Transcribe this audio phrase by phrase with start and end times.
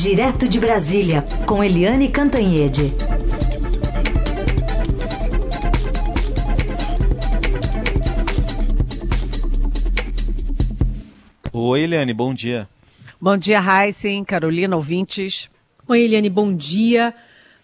[0.00, 2.92] Direto de Brasília, com Eliane Cantanhede.
[11.52, 12.68] Oi, Eliane, bom dia.
[13.20, 15.50] Bom dia, Heisen, Carolina, ouvintes.
[15.88, 17.12] Oi, Eliane, bom dia.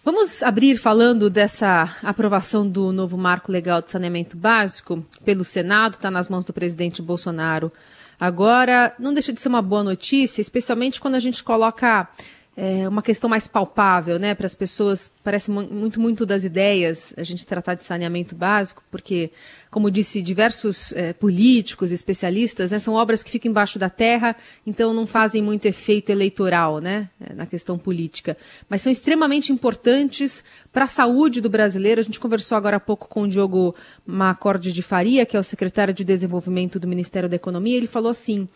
[0.03, 6.11] Vamos abrir falando dessa aprovação do novo marco legal de saneamento básico pelo Senado, está
[6.11, 7.71] nas mãos do presidente Bolsonaro.
[8.19, 12.07] Agora, não deixa de ser uma boa notícia, especialmente quando a gente coloca
[12.57, 15.11] é, uma questão mais palpável, né, para as pessoas.
[15.23, 19.31] Parece muito, muito das ideias a gente tratar de saneamento básico, porque,
[19.75, 24.33] como disse diversos é, políticos, especialistas, né, são obras que ficam embaixo da terra,
[24.65, 28.37] então não fazem muito efeito eleitoral, né, na questão política,
[28.69, 31.99] mas são extremamente importantes para a saúde do brasileiro.
[31.99, 35.43] A gente conversou agora há pouco com o Diogo Macorde de Faria, que é o
[35.43, 37.75] secretário de Desenvolvimento do Ministério da Economia.
[37.75, 38.47] Ele falou assim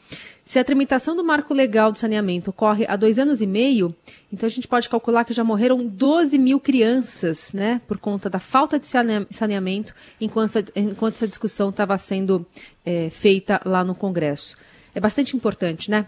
[0.49, 3.95] se a tramitação do marco legal do saneamento ocorre há dois anos e meio,
[4.33, 8.39] então a gente pode calcular que já morreram 12 mil crianças, né, por conta da
[8.39, 12.46] falta de saneamento, enquanto, enquanto essa discussão estava sendo
[12.85, 14.57] é, feita lá no Congresso.
[14.93, 16.07] É bastante importante, né?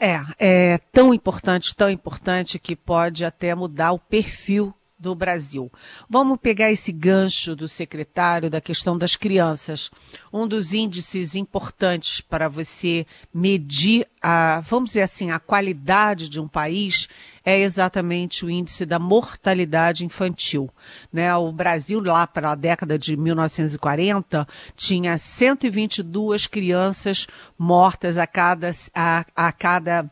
[0.00, 5.70] É, é tão importante, tão importante que pode até mudar o perfil do Brasil.
[6.08, 9.90] Vamos pegar esse gancho do secretário da questão das crianças.
[10.32, 16.48] Um dos índices importantes para você medir a, vamos dizer assim, a qualidade de um
[16.48, 17.08] país
[17.44, 20.70] é exatamente o índice da mortalidade infantil.
[21.12, 21.34] Né?
[21.36, 27.26] O Brasil, lá para a década de 1940, tinha 122 crianças
[27.58, 30.10] mortas a cada, a, a cada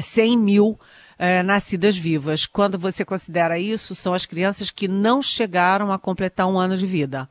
[0.00, 0.80] 100 mil
[1.18, 2.46] é, nascidas vivas.
[2.46, 6.86] Quando você considera isso, são as crianças que não chegaram a completar um ano de
[6.86, 7.28] vida.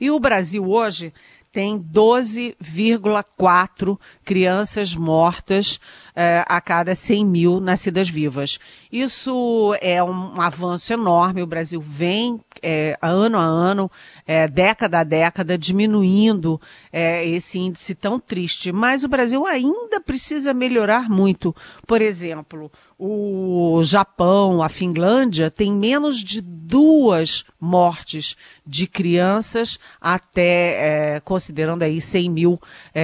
[0.00, 1.12] E o Brasil hoje
[1.52, 3.98] tem 12,4
[4.30, 5.80] crianças mortas
[6.14, 8.60] é, a cada 100 mil nascidas vivas.
[8.92, 11.42] Isso é um avanço enorme.
[11.42, 13.90] O Brasil vem é, ano a ano,
[14.24, 16.60] é, década a década, diminuindo
[16.92, 18.70] esse índice tão triste.
[18.70, 21.54] Mas o Brasil ainda precisa melhorar muito.
[21.86, 28.36] Por exemplo, o Japão, a Finlândia, tem menos de duas mortes
[28.66, 32.60] de crianças até, considerando aí 100 mil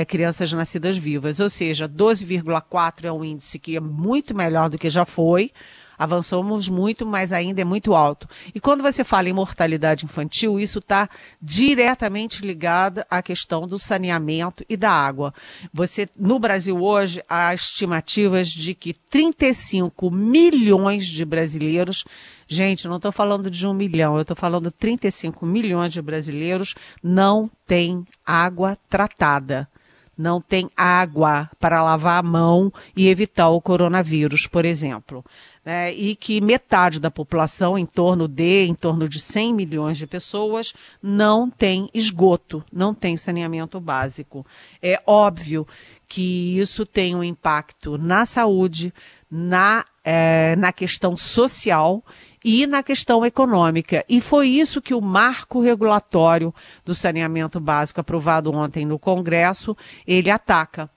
[0.07, 1.16] crianças nascidas vivas.
[1.41, 5.51] Ou seja, 12,4 é um índice que é muito melhor do que já foi.
[5.99, 8.29] Avançamos muito, mas ainda é muito alto.
[8.55, 11.09] E quando você fala em mortalidade infantil, isso está
[11.41, 15.33] diretamente ligado à questão do saneamento e da água.
[15.73, 22.05] Você, no Brasil hoje, há estimativas de que 35 milhões de brasileiros
[22.49, 27.51] Gente, não estou falando de um milhão, eu estou falando 35 milhões de brasileiros não
[27.67, 29.69] têm água tratada
[30.17, 35.25] não tem água para lavar a mão e evitar o coronavírus, por exemplo
[35.67, 40.07] né, e que metade da população, em torno de, em torno de 100 milhões de
[40.07, 40.73] pessoas,
[41.03, 44.47] não tem esgoto, não tem saneamento básico.
[44.81, 45.67] É óbvio
[46.07, 48.95] que isso tem um impacto na saúde,
[49.29, 52.05] na, é, na questão social
[52.49, 54.05] e na questão econômica.
[54.09, 59.77] E foi isso que o marco regulatório do saneamento básico aprovado ontem no Congresso,
[60.07, 60.89] ele ataca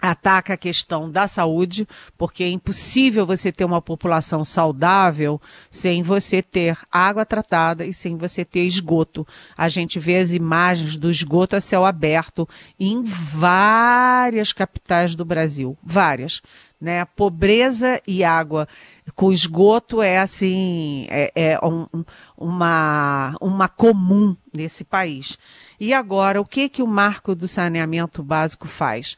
[0.00, 1.86] ataca a questão da saúde,
[2.16, 8.16] porque é impossível você ter uma população saudável sem você ter água tratada e sem
[8.16, 9.26] você ter esgoto.
[9.56, 12.48] A gente vê as imagens do esgoto a céu aberto
[12.78, 16.40] em várias capitais do Brasil, várias,
[16.80, 17.04] né?
[17.04, 18.68] Pobreza e água
[19.14, 21.86] com esgoto é assim, é, é um,
[22.36, 25.38] uma, uma comum nesse país.
[25.80, 29.16] E agora, o que que o marco do saneamento básico faz?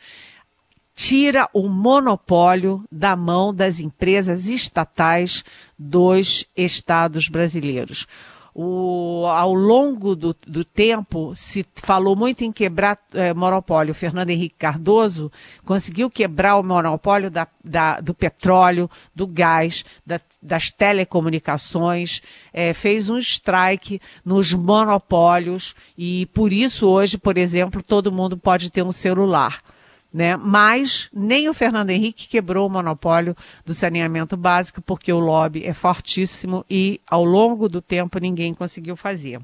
[0.94, 5.44] Tira o monopólio da mão das empresas estatais
[5.78, 8.06] dos estados brasileiros.
[8.52, 13.92] O, ao longo do, do, tempo se falou muito em quebrar é, monopólio.
[13.92, 15.30] O Fernando Henrique Cardoso
[15.64, 22.20] conseguiu quebrar o monopólio da, da, do petróleo, do gás, da, das telecomunicações,
[22.52, 28.68] é, fez um strike nos monopólios e por isso hoje, por exemplo, todo mundo pode
[28.68, 29.62] ter um celular
[30.12, 30.36] né?
[30.36, 35.72] Mas nem o Fernando Henrique quebrou o monopólio do saneamento básico, porque o lobby é
[35.72, 39.40] fortíssimo e ao longo do tempo ninguém conseguiu fazer.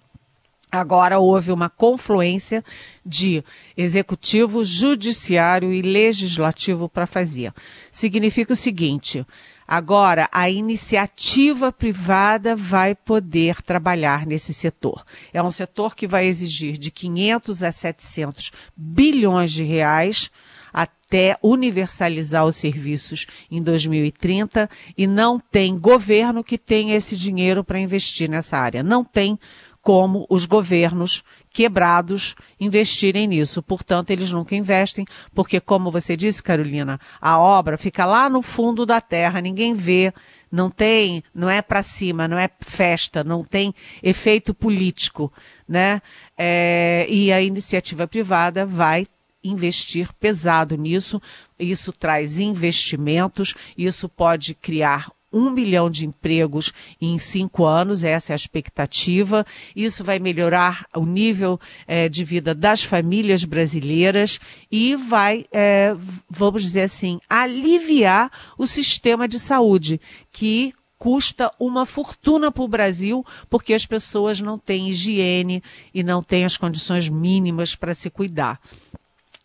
[0.70, 2.64] Agora houve uma confluência
[3.04, 3.42] de
[3.76, 7.52] executivo, judiciário e legislativo para fazer.
[7.90, 9.24] Significa o seguinte:
[9.66, 15.04] Agora, a iniciativa privada vai poder trabalhar nesse setor.
[15.32, 20.30] É um setor que vai exigir de 500 a 700 bilhões de reais
[20.76, 24.69] até universalizar os serviços em 2030
[24.99, 28.82] e não tem governo que tenha esse dinheiro para investir nessa área.
[28.82, 29.38] Não tem
[29.81, 33.62] como os governos quebrados investirem nisso.
[33.62, 38.84] Portanto, eles nunca investem, porque, como você disse, Carolina, a obra fica lá no fundo
[38.84, 40.12] da terra, ninguém vê,
[40.52, 43.72] não tem, não é para cima, não é festa, não tem
[44.02, 45.32] efeito político,
[45.67, 46.02] né?
[46.37, 49.06] É, e a iniciativa privada vai
[49.48, 51.20] investir pesado nisso.
[51.58, 58.34] Isso traz investimentos, isso pode criar um milhão de empregos em cinco anos, essa é
[58.34, 59.44] a expectativa.
[59.75, 64.38] Isso vai melhorar o nível é, de vida das famílias brasileiras
[64.70, 65.94] e vai, é,
[66.28, 70.00] vamos dizer assim, aliviar o sistema de saúde,
[70.32, 75.62] que custa uma fortuna para o Brasil, porque as pessoas não têm higiene
[75.93, 78.58] e não têm as condições mínimas para se cuidar.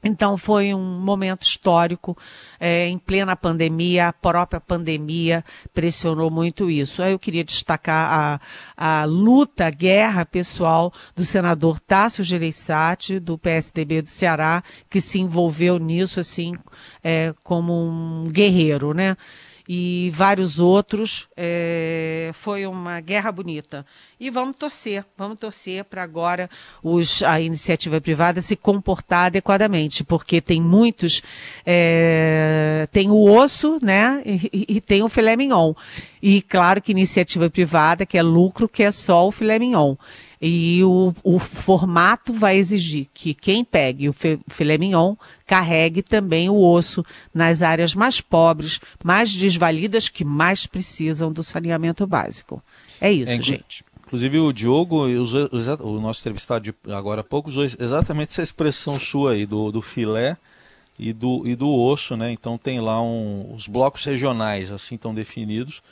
[0.03, 2.17] Então foi um momento histórico,
[2.59, 7.03] é, em plena pandemia, a própria pandemia pressionou muito isso.
[7.03, 8.39] Aí eu queria destacar
[8.77, 14.99] a, a luta, a guerra pessoal do senador Tássio Gereissati, do PSDB do Ceará, que
[14.99, 16.55] se envolveu nisso assim
[17.03, 19.15] é, como um guerreiro, né?
[19.67, 21.27] E vários outros.
[21.35, 23.85] É, foi uma guerra bonita.
[24.19, 26.49] E vamos torcer, vamos torcer para agora
[26.83, 31.21] os, a iniciativa privada se comportar adequadamente, porque tem muitos,
[31.65, 35.73] é, tem o osso, né, e, e, tem o filé mignon.
[36.21, 39.95] E claro que iniciativa privada quer lucro, quer só o filé mignon.
[40.41, 44.15] E o, o formato vai exigir que quem pegue o
[44.49, 45.15] filé mignon
[45.45, 52.07] carregue também o osso nas áreas mais pobres, mais desvalidas, que mais precisam do saneamento
[52.07, 52.63] básico.
[52.99, 53.85] É isso, é, gente.
[54.07, 55.47] Inclusive o Diogo, usou,
[55.81, 59.81] o nosso entrevistado de agora há pouco, usou exatamente essa expressão sua aí, do, do
[59.81, 60.35] filé
[60.97, 62.31] e do, e do osso, né?
[62.31, 65.83] Então tem lá um, os blocos regionais assim tão definidos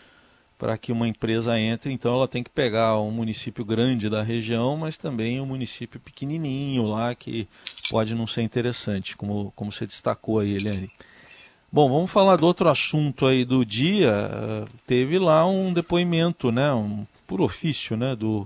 [0.60, 4.76] para que uma empresa entre, então ela tem que pegar um município grande da região,
[4.76, 7.48] mas também um município pequenininho lá que
[7.90, 10.92] pode não ser interessante, como, como você destacou aí, Eliane.
[11.72, 14.68] Bom, vamos falar do outro assunto aí do dia.
[14.86, 18.46] Teve lá um depoimento, né, um, por ofício, né, do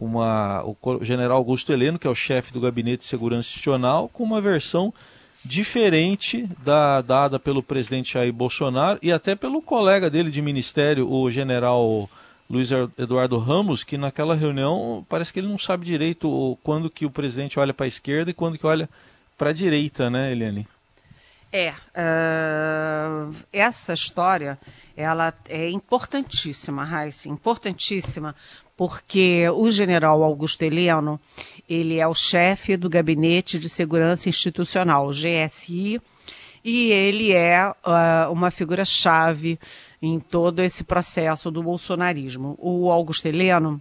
[0.00, 4.24] uma, o general Augusto Heleno, que é o chefe do Gabinete de Segurança Institucional, com
[4.24, 4.94] uma versão
[5.44, 11.30] diferente da dada pelo presidente Jair Bolsonaro e até pelo colega dele de ministério, o
[11.30, 12.08] general
[12.48, 17.10] Luiz Eduardo Ramos, que naquela reunião parece que ele não sabe direito quando que o
[17.10, 18.88] presidente olha para a esquerda e quando que olha
[19.36, 20.68] para a direita, né, Eliane?
[21.50, 24.58] É, uh, essa história,
[24.96, 28.34] ela é importantíssima, Raíssa, importantíssima,
[28.82, 31.20] porque o general Augusto Heleno,
[31.70, 36.02] ele é o chefe do Gabinete de Segurança Institucional, GSI,
[36.64, 39.56] e ele é uh, uma figura-chave
[40.02, 42.58] em todo esse processo do bolsonarismo.
[42.58, 43.80] O Augusto Heleno,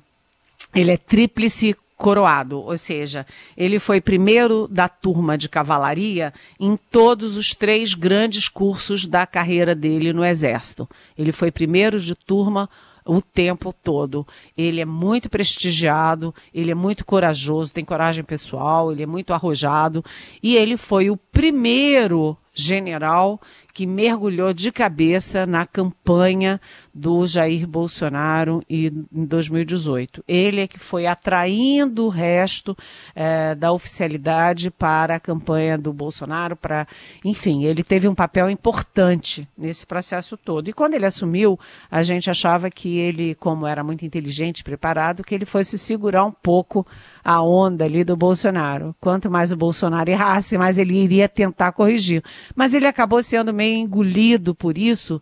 [0.71, 3.25] ele é tríplice coroado, ou seja,
[3.57, 9.73] ele foi primeiro da turma de cavalaria em todos os três grandes cursos da carreira
[9.73, 10.87] dele no Exército.
[11.17, 12.69] Ele foi primeiro de turma
[13.11, 14.25] o tempo todo.
[14.57, 20.03] Ele é muito prestigiado, ele é muito corajoso, tem coragem pessoal, ele é muito arrojado
[20.41, 23.39] e ele foi o primeiro general
[23.73, 26.59] que mergulhou de cabeça na campanha
[26.93, 30.23] do Jair Bolsonaro em 2018.
[30.27, 32.75] Ele é que foi atraindo o resto
[33.15, 36.85] é, da oficialidade para a campanha do Bolsonaro, para,
[37.23, 40.69] enfim, ele teve um papel importante nesse processo todo.
[40.69, 41.57] E quando ele assumiu,
[41.89, 46.31] a gente achava que ele, como era muito inteligente, preparado, que ele fosse segurar um
[46.31, 46.85] pouco
[47.23, 48.95] a onda ali do Bolsonaro.
[48.99, 52.23] Quanto mais o Bolsonaro errasse, mais ele iria tentar corrigir.
[52.55, 55.21] Mas ele acabou sendo meio engolido por isso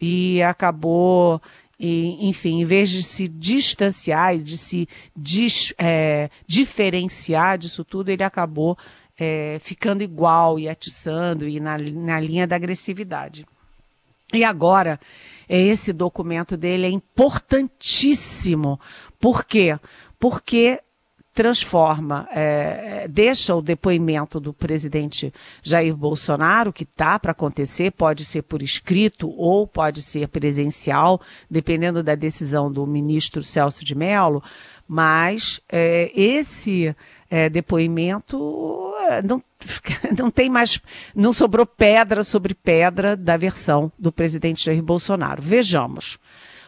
[0.00, 1.40] e acabou,
[1.78, 8.10] e, enfim, em vez de se distanciar e de se dis, é, diferenciar disso tudo,
[8.10, 8.76] ele acabou
[9.18, 13.46] é, ficando igual e atiçando e na, na linha da agressividade.
[14.32, 14.98] E agora,
[15.48, 18.80] esse documento dele é importantíssimo.
[19.20, 19.78] Por quê?
[20.18, 20.80] Porque
[21.32, 28.42] transforma, é, deixa o depoimento do presidente Jair Bolsonaro, que está para acontecer, pode ser
[28.42, 31.20] por escrito ou pode ser presencial,
[31.50, 34.42] dependendo da decisão do ministro Celso de Mello,
[34.86, 36.94] mas é, esse
[37.30, 39.42] é, depoimento é, não,
[40.18, 40.78] não tem mais,
[41.14, 45.40] não sobrou pedra sobre pedra da versão do presidente Jair Bolsonaro.
[45.40, 46.18] Vejamos.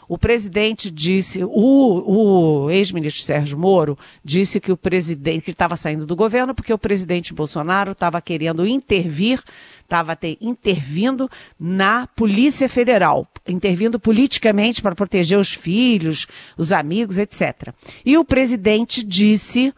[0.09, 6.07] O presidente disse, o, o ex-ministro Sérgio Moro disse que o presidente que estava saindo
[6.07, 9.43] do governo porque o presidente Bolsonaro estava querendo intervir,
[9.83, 17.73] estava intervindo na Polícia Federal, intervindo politicamente para proteger os filhos, os amigos, etc.
[18.05, 19.73] E o presidente disse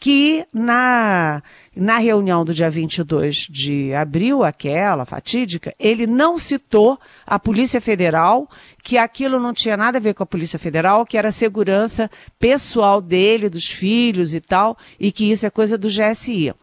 [0.00, 1.42] que na,
[1.76, 8.48] na reunião do dia 22 de abril, aquela fatídica, ele não citou a Polícia Federal,
[8.82, 13.02] que aquilo não tinha nada a ver com a Polícia Federal, que era segurança pessoal
[13.02, 16.54] dele, dos filhos e tal, e que isso é coisa do GSI.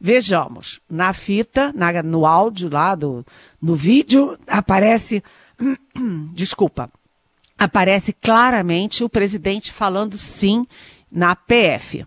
[0.00, 3.22] Vejamos, na fita, na, no áudio lá, do,
[3.60, 5.22] no vídeo, aparece,
[6.32, 6.90] desculpa,
[7.58, 10.66] aparece claramente o presidente falando sim
[11.12, 12.06] na PF.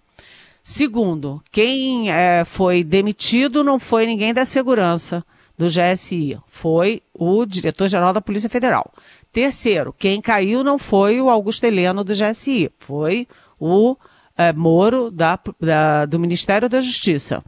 [0.64, 5.26] Segundo, quem é, foi demitido não foi ninguém da segurança
[5.58, 8.92] do GSI, foi o diretor-geral da Polícia Federal.
[9.32, 13.28] Terceiro, quem caiu não foi o Augusto Heleno do GSI, foi
[13.60, 13.96] o
[14.38, 17.44] é, Moro da, da, do Ministério da Justiça.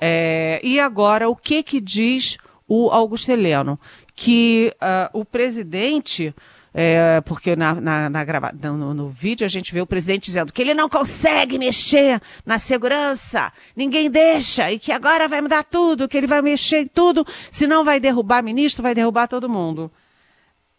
[0.00, 3.78] É, e agora, o que que diz o Augusto Heleno?
[4.14, 6.34] Que uh, o presidente
[6.74, 8.52] é, porque na, na, na grava...
[8.52, 12.58] No, no, vídeo a gente vê o presidente dizendo que ele não consegue mexer na
[12.58, 17.26] segurança, ninguém deixa, e que agora vai mudar tudo, que ele vai mexer em tudo,
[17.50, 19.90] senão vai derrubar ministro, vai derrubar todo mundo.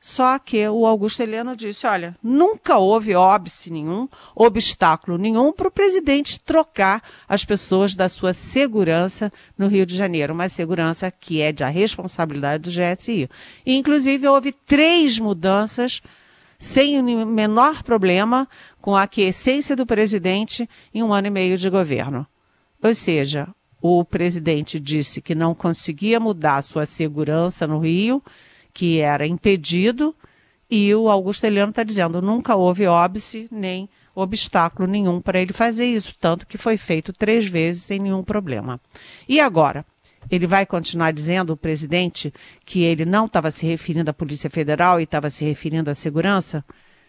[0.06, 5.72] Só que o Augusto Heleno disse: olha, nunca houve óbice nenhum, obstáculo nenhum para o
[5.72, 11.54] presidente trocar as pessoas da sua segurança no Rio de Janeiro, uma segurança que é
[11.54, 13.30] da responsabilidade do GSI.
[13.66, 16.02] Inclusive, houve três mudanças
[16.60, 18.46] sem o menor problema
[18.82, 22.28] com a aquiescência do presidente em um ano e meio de governo.
[22.84, 23.48] Ou seja,
[23.82, 28.22] o presidente disse que não conseguia mudar a sua segurança no Rio
[28.74, 30.16] que era impedido,
[30.70, 35.86] e o Augusto Heleno está dizendo nunca houve óbice nem obstáculo nenhum para ele fazer
[35.86, 38.80] isso, tanto que foi feito três vezes sem nenhum problema.
[39.28, 39.86] E agora?
[40.32, 42.34] Ele vai continuar dizendo, o presidente,
[42.66, 46.64] que ele não estava se referindo à Polícia Federal e estava se referindo à segurança?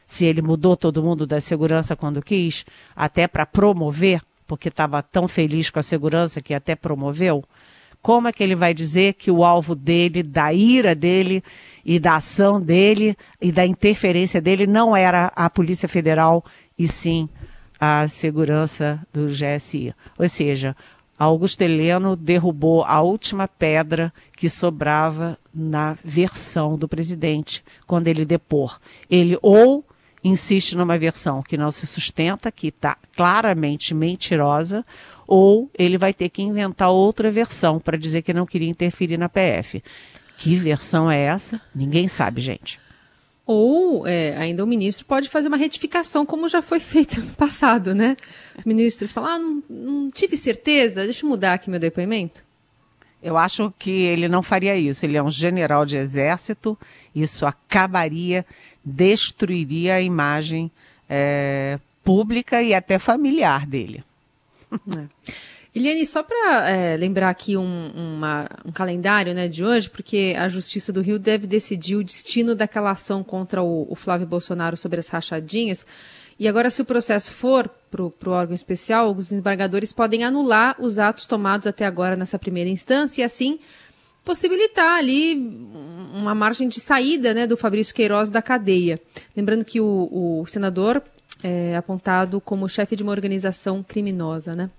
[0.05, 5.29] Se ele mudou todo mundo da segurança quando quis, até para promover, porque estava tão
[5.29, 7.45] feliz com a segurança que até promoveu?
[8.05, 11.43] Como é que ele vai dizer que o alvo dele, da ira dele
[11.83, 16.45] e da ação dele e da interferência dele não era a Polícia Federal
[16.79, 17.31] e sim
[17.81, 19.95] a segurança do GSI?
[20.19, 20.77] Ou seja,
[21.19, 28.79] Augusto Heleno derrubou a última pedra que sobrava na versão do presidente quando ele depor.
[29.09, 29.83] Ele ou
[30.25, 34.85] insiste numa versão que não se sustenta, que está claramente mentirosa,
[35.27, 39.29] ou ele vai ter que inventar outra versão para dizer que não queria interferir na
[39.29, 39.83] PF.
[40.39, 41.61] Que versão é essa?
[41.75, 42.81] Ninguém sabe, gente.
[43.47, 47.95] Ou é, ainda o ministro pode fazer uma retificação, como já foi feito no passado,
[47.95, 48.17] né?
[48.65, 52.43] Ministros falam, ah, não, não tive certeza, deixa eu mudar aqui meu depoimento.
[53.23, 55.07] Eu acho que ele não faria isso.
[55.07, 56.79] Ele é um general de exército,
[57.15, 58.45] isso acabaria,
[58.85, 60.71] destruiria a imagem
[61.09, 64.05] é, pública e até familiar dele.
[64.73, 65.07] É.
[65.75, 70.49] Eliane, só para é, lembrar aqui um, uma, um calendário né, de hoje, porque a
[70.49, 75.01] Justiça do Rio deve decidir o destino daquela ação contra o, o Flávio Bolsonaro sobre
[75.01, 75.85] as rachadinhas.
[76.39, 80.99] E agora, se o processo for para o órgão especial, os desembargadores podem anular os
[80.99, 83.59] atos tomados até agora nessa primeira instância e, assim,
[84.25, 85.35] possibilitar ali
[86.15, 89.01] uma margem de saída né, do Fabrício Queiroz da cadeia.
[89.37, 91.03] Lembrando que o, o senador
[91.43, 94.71] é apontado como chefe de uma organização criminosa, né?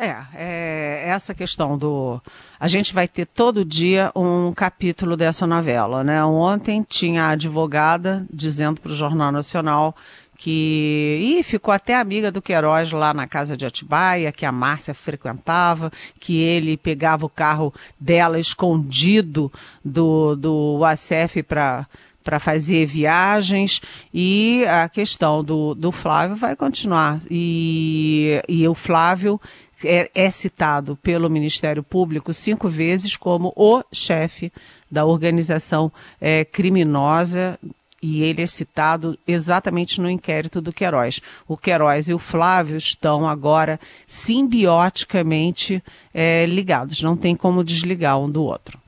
[0.00, 2.22] É, é, essa questão do.
[2.60, 6.24] A gente vai ter todo dia um capítulo dessa novela, né?
[6.24, 9.96] Ontem tinha a advogada dizendo para o Jornal Nacional
[10.38, 14.94] que e ficou até amiga do Queiroz lá na casa de Atibaia, que a Márcia
[14.94, 19.52] frequentava, que ele pegava o carro dela escondido
[19.84, 21.86] do, do ACF para
[22.22, 23.80] para fazer viagens
[24.12, 27.22] e a questão do, do Flávio vai continuar.
[27.30, 29.40] E, e o Flávio
[29.82, 34.52] é, é, citado pelo Ministério Público cinco vezes como o chefe
[34.90, 35.90] da organização
[36.20, 37.58] é, criminosa
[38.02, 41.20] e ele é citado exatamente no inquérito do Queiroz.
[41.46, 45.82] O Queiroz e o Flávio estão agora simbioticamente
[46.14, 48.78] é, ligados, não tem como desligar um do outro.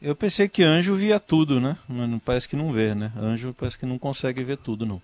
[0.00, 1.76] Eu pensei que anjo via tudo, né?
[1.88, 3.12] Mas parece que não vê, né?
[3.16, 5.00] Anjo parece que não consegue ver tudo, não.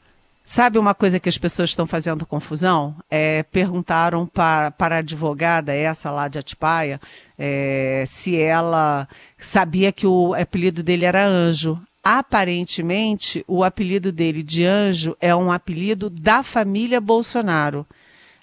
[0.48, 2.96] Sabe uma coisa que as pessoas estão fazendo confusão?
[3.10, 6.98] É, perguntaram para, para a advogada, essa lá de Atipaia,
[7.38, 11.78] é, se ela sabia que o apelido dele era Anjo.
[12.10, 17.86] Aparentemente o apelido dele de anjo é um apelido da família Bolsonaro.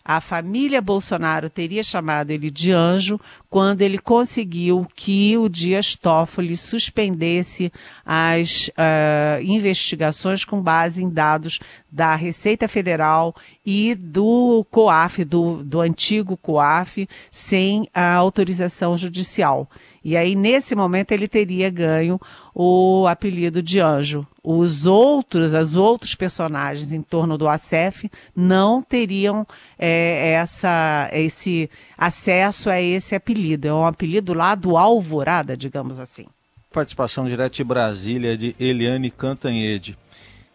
[0.08, 3.20] A família Bolsonaro teria chamado ele de anjo
[3.50, 7.74] quando ele conseguiu que o Dias Toffoli suspendesse
[8.06, 11.60] as uh, investigações com base em dados
[11.96, 13.34] da Receita Federal
[13.66, 19.70] e do COAF, do, do antigo COAF, sem a autorização judicial.
[20.04, 22.20] E aí, nesse momento, ele teria ganho
[22.54, 24.28] o apelido de anjo.
[24.44, 29.48] Os outros, os outros personagens em torno do ACF não teriam
[29.80, 33.70] é, essa, esse acesso a esse apelido.
[33.70, 36.26] É um apelido lá do Alvorada, digamos assim.
[36.74, 39.98] Participação direta de Brasília de Eliane Cantanhede.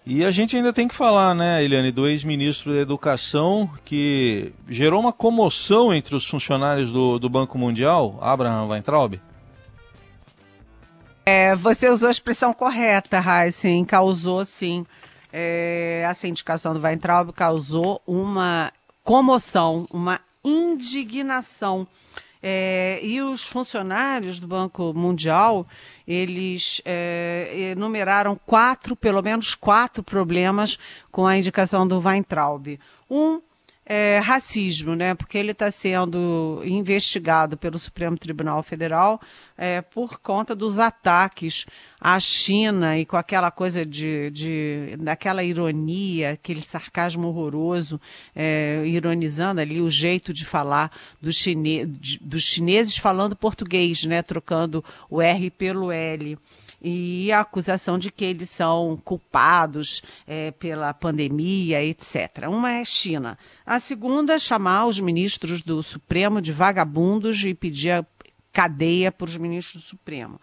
[0.05, 5.01] E a gente ainda tem que falar, né, Eliane, do ex-ministro da Educação, que gerou
[5.01, 9.21] uma comoção entre os funcionários do, do Banco Mundial, Abraham Weintraub.
[11.27, 14.87] É, você usou a expressão correta, Heisen, causou sim.
[15.33, 18.73] É, essa indicação do Weintraub causou uma
[19.05, 21.87] comoção, uma indignação.
[22.43, 25.67] É, e os funcionários do Banco Mundial,
[26.09, 30.79] eles é, enumeraram quatro, pelo menos quatro problemas
[31.11, 32.79] com a indicação do Weintraub.
[33.11, 33.43] Um
[33.93, 35.17] é, racismo, né?
[35.17, 39.21] Porque ele está sendo investigado pelo Supremo Tribunal Federal
[39.59, 41.67] é, por conta dos ataques
[42.01, 48.01] à China e com aquela coisa de, de daquela ironia, aquele sarcasmo horroroso,
[48.33, 54.23] é, ironizando ali o jeito de falar dos, chine, dos chineses falando português, né?
[54.23, 56.39] Trocando o R pelo L
[56.83, 62.49] e a acusação de que eles são culpados é, pela pandemia, etc.
[62.49, 63.39] Uma é China.
[63.67, 68.05] A segunda, chamar os ministros do Supremo de vagabundos e pedir
[68.53, 70.41] cadeia para os ministros do Supremo.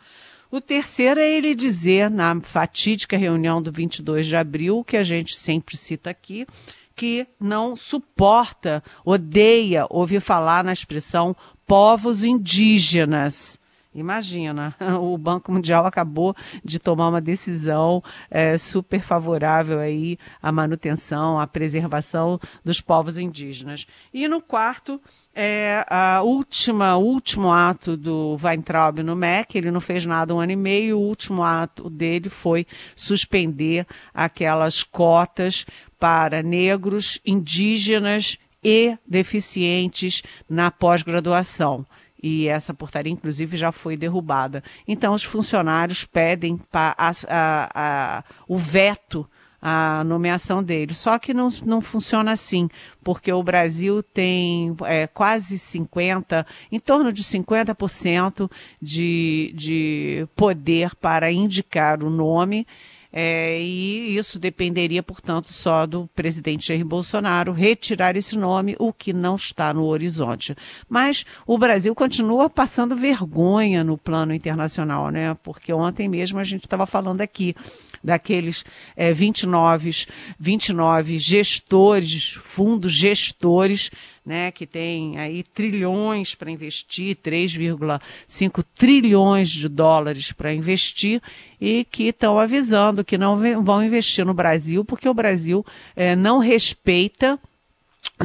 [0.50, 5.36] O terceiro é ele dizer, na fatídica reunião do 22 de abril, que a gente
[5.36, 6.48] sempre cita aqui,
[6.96, 13.60] que não suporta, odeia ouvir falar na expressão povos indígenas.
[13.98, 21.40] Imagina, o Banco Mundial acabou de tomar uma decisão é, super favorável aí à manutenção,
[21.40, 23.88] à preservação dos povos indígenas.
[24.14, 25.02] E no quarto,
[25.34, 30.40] é, a última, o último ato do Weintraub no MEC, ele não fez nada um
[30.40, 35.66] ano e meio, o último ato dele foi suspender aquelas cotas
[36.00, 41.84] para negros, indígenas e deficientes na pós-graduação
[42.22, 44.64] e essa portaria, inclusive, já foi derrubada.
[44.88, 49.28] Então, os funcionários pedem a, a, a, o veto
[49.62, 50.94] à nomeação dele.
[50.94, 52.70] Só que não, não funciona assim,
[53.04, 58.50] porque o Brasil tem é, quase 50%, em torno de 50%
[58.82, 62.66] de, de poder para indicar o nome
[63.12, 69.14] é, e isso dependeria, portanto, só do presidente Jair Bolsonaro retirar esse nome, o que
[69.14, 70.56] não está no horizonte.
[70.90, 75.36] Mas o Brasil continua passando vergonha no plano internacional, né?
[75.44, 77.56] Porque ontem mesmo a gente estava falando aqui
[78.04, 78.64] daqueles
[78.96, 79.92] é, 29,
[80.40, 83.90] 29 gestores, fundos gestores
[84.28, 91.22] né, que tem aí trilhões para investir, 3,5 trilhões de dólares para investir
[91.62, 96.40] e que estão avisando que não vão investir no Brasil porque o Brasil é, não
[96.40, 97.40] respeita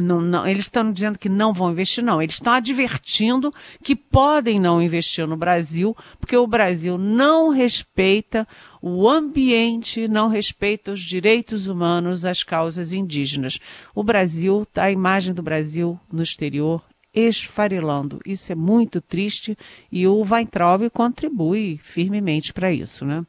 [0.01, 2.21] não, não, eles estão dizendo que não vão investir, não.
[2.21, 3.51] Eles estão advertindo
[3.83, 8.47] que podem não investir no Brasil, porque o Brasil não respeita
[8.81, 13.59] o ambiente, não respeita os direitos humanos, as causas indígenas.
[13.93, 18.19] O Brasil, a imagem do Brasil no exterior esfarelando.
[18.25, 19.55] Isso é muito triste
[19.91, 23.23] e o Weintraub contribui firmemente para isso, né?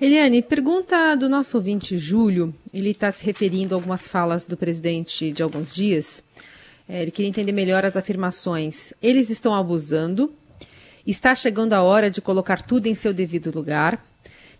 [0.00, 2.54] Eliane, pergunta do nosso ouvinte Júlio.
[2.72, 6.24] Ele está se referindo a algumas falas do presidente de alguns dias.
[6.88, 8.94] É, ele queria entender melhor as afirmações.
[9.02, 10.32] Eles estão abusando.
[11.06, 14.02] Está chegando a hora de colocar tudo em seu devido lugar.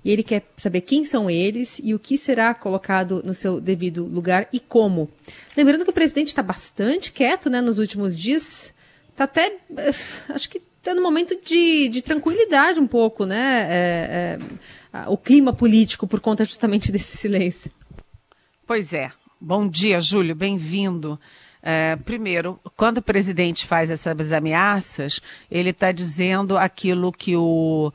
[0.05, 4.05] E ele quer saber quem são eles e o que será colocado no seu devido
[4.05, 5.11] lugar e como.
[5.57, 8.75] Lembrando que o presidente está bastante quieto né, nos últimos dias.
[9.09, 9.57] Está até.
[9.75, 9.91] Eh,
[10.29, 13.67] acho que está no momento de, de tranquilidade um pouco, né?
[13.71, 14.39] É, é
[15.09, 17.71] o clima político por conta justamente desse silêncio.
[18.67, 19.11] Pois é.
[19.41, 21.19] Bom dia, Júlio, bem-vindo.
[21.63, 27.93] É, primeiro, quando o presidente faz essas ameaças, ele está dizendo aquilo que o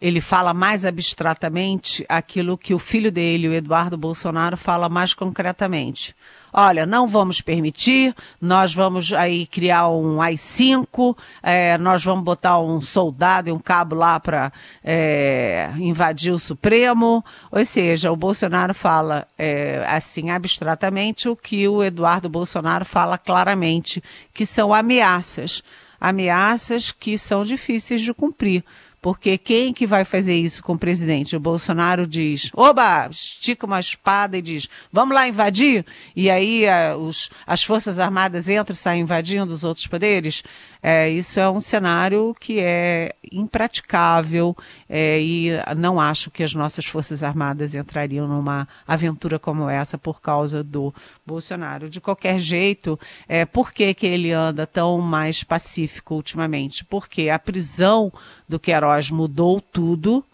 [0.00, 6.14] ele fala mais abstratamente aquilo que o filho dele, o Eduardo Bolsonaro, fala mais concretamente.
[6.52, 12.80] Olha, não vamos permitir, nós vamos aí criar um AI-5, é, nós vamos botar um
[12.80, 17.22] soldado e um cabo lá para é, invadir o Supremo.
[17.50, 24.02] Ou seja, o Bolsonaro fala é, assim abstratamente o que o Eduardo Bolsonaro fala claramente,
[24.32, 25.62] que são ameaças.
[26.00, 28.64] Ameaças que são difíceis de cumprir.
[29.08, 31.34] Porque quem que vai fazer isso com o presidente?
[31.34, 35.86] O Bolsonaro diz, oba, estica uma espada e diz, vamos lá invadir?
[36.14, 40.42] E aí a, os, as Forças Armadas entram e saem invadindo os outros poderes?
[40.82, 44.56] É, isso é um cenário que é impraticável
[44.88, 50.20] é, e não acho que as nossas Forças Armadas entrariam numa aventura como essa por
[50.20, 50.94] causa do
[51.26, 51.90] Bolsonaro.
[51.90, 56.84] De qualquer jeito, é, por que, que ele anda tão mais pacífico ultimamente?
[56.84, 58.12] Porque a prisão
[58.48, 60.24] do Queiroz mudou tudo,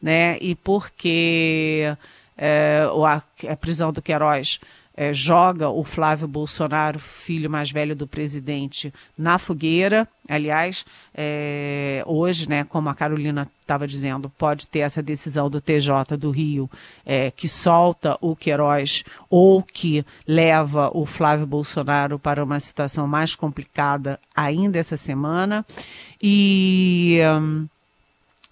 [0.00, 0.36] né?
[0.40, 1.96] E porque
[2.36, 4.60] é, a, a prisão do Queiroz
[4.96, 10.08] é, joga o Flávio Bolsonaro, filho mais velho do presidente, na fogueira.
[10.28, 16.16] Aliás, é, hoje, né, como a Carolina estava dizendo, pode ter essa decisão do TJ
[16.18, 16.70] do Rio
[17.04, 23.34] é, que solta o Queiroz ou que leva o Flávio Bolsonaro para uma situação mais
[23.34, 25.64] complicada ainda essa semana.
[26.22, 27.20] E.
[27.38, 27.68] Hum,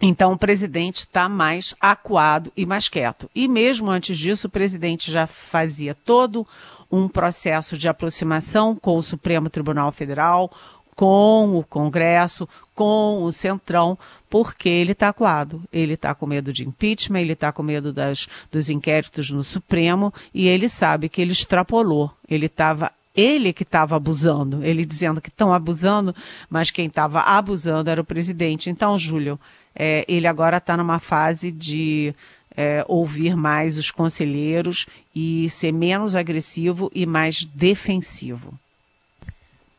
[0.01, 3.31] então, o presidente está mais acuado e mais quieto.
[3.35, 6.47] E mesmo antes disso, o presidente já fazia todo
[6.91, 10.51] um processo de aproximação com o Supremo Tribunal Federal,
[10.95, 15.63] com o Congresso, com o Centrão, porque ele está acuado.
[15.73, 20.13] Ele está com medo de impeachment, ele está com medo das, dos inquéritos no Supremo
[20.33, 22.11] e ele sabe que ele extrapolou.
[22.29, 26.13] Ele estava ele que estava abusando, ele dizendo que estão abusando,
[26.51, 28.69] mas quem estava abusando era o presidente.
[28.69, 29.39] Então, Júlio,
[29.75, 32.15] é, ele agora está numa fase de
[32.57, 38.55] é, ouvir mais os conselheiros e ser menos agressivo e mais defensivo.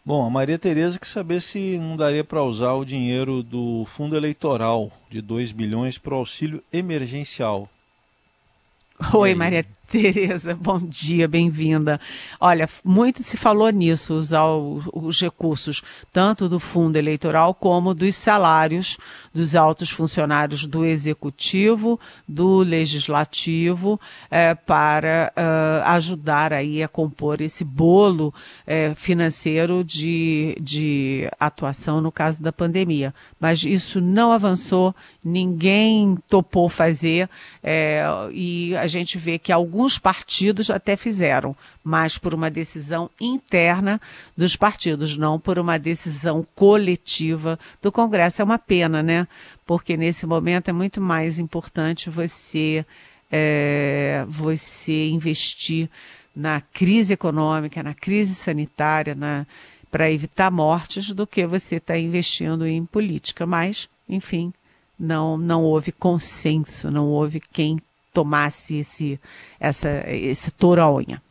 [0.04, 4.16] Bom, a Maria Tereza quer saber se não daria para usar o dinheiro do fundo
[4.16, 7.68] eleitoral de 2 bilhões para o auxílio emergencial.
[9.14, 12.00] Oi, Maria Tereza, bom dia, bem-vinda.
[12.40, 18.98] Olha, muito se falou nisso, usar os recursos tanto do fundo eleitoral como dos salários
[19.34, 24.00] dos altos funcionários do executivo, do legislativo,
[24.32, 28.34] é, para uh, ajudar aí a compor esse bolo
[28.66, 33.14] é, financeiro de, de atuação no caso da pandemia.
[33.40, 37.30] Mas isso não avançou, ninguém topou fazer
[38.32, 44.00] e a gente vê que alguns alguns partidos até fizeram, mas por uma decisão interna
[44.36, 48.42] dos partidos, não por uma decisão coletiva do Congresso.
[48.42, 49.28] É uma pena, né?
[49.66, 52.86] Porque nesse momento é muito mais importante você,
[53.30, 55.90] é, você investir
[56.34, 59.46] na crise econômica, na crise sanitária, na,
[59.92, 63.46] para evitar mortes, do que você estar tá investindo em política.
[63.46, 64.54] Mas, enfim,
[64.98, 67.78] não, não houve consenso, não houve quem
[68.16, 69.20] tomasse esse,
[69.60, 71.22] essa, esse touro à unha.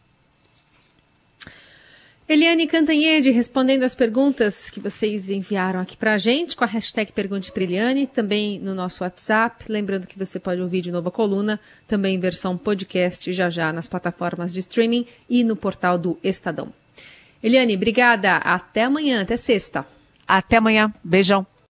[2.27, 7.13] Eliane Cantanhede respondendo as perguntas que vocês enviaram aqui para a gente com a hashtag
[7.13, 9.65] Pergunte para Eliane, também no nosso WhatsApp.
[9.69, 13.73] Lembrando que você pode ouvir de novo a coluna, também em versão podcast já já
[13.75, 16.73] nas plataformas de streaming e no portal do Estadão.
[17.43, 18.37] Eliane, obrigada.
[18.37, 19.87] Até amanhã, até sexta.
[20.27, 20.93] Até amanhã.
[21.05, 21.47] Beijão.